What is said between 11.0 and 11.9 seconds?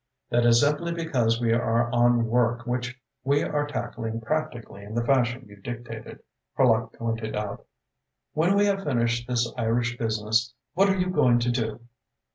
going to do?"